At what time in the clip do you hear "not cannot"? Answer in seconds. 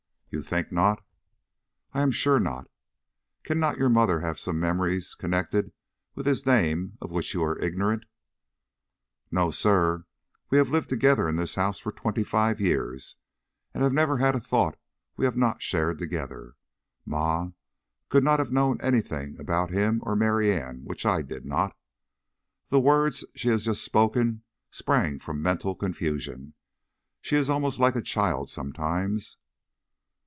2.39-3.77